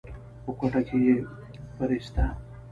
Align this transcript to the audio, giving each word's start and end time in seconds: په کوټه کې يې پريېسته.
په 0.43 0.51
کوټه 0.59 0.81
کې 0.87 0.97
يې 1.05 1.15
پريېسته. 1.77 2.25